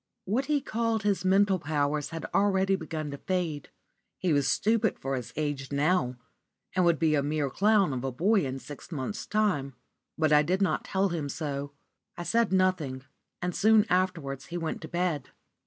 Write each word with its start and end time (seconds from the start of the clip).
What 0.25 0.45
he 0.45 0.61
called 0.61 1.03
his 1.03 1.23
mental 1.23 1.59
powers 1.59 2.09
had 2.09 2.25
already 2.33 2.75
begun 2.75 3.11
to 3.11 3.19
fade. 3.19 3.69
He 4.17 4.33
was 4.33 4.47
stupid 4.49 4.97
for 4.97 5.15
his 5.15 5.31
age 5.35 5.71
now, 5.71 6.15
and 6.75 6.83
would 6.85 6.97
be 6.97 7.13
a 7.13 7.21
mere 7.21 7.51
clown 7.51 7.93
of 7.93 8.03
a 8.03 8.11
boy 8.11 8.43
in 8.43 8.57
six 8.57 8.91
months' 8.91 9.27
time. 9.27 9.75
But 10.17 10.33
I 10.33 10.41
did 10.41 10.59
not 10.59 10.85
tell 10.85 11.09
him 11.09 11.29
so. 11.29 11.73
I 12.17 12.23
said 12.23 12.51
nothing; 12.51 13.03
and 13.43 13.55
soon 13.55 13.85
afterwards 13.91 14.47
he 14.47 14.57
went 14.57 14.81
to 14.81 14.87
bed. 14.87 15.29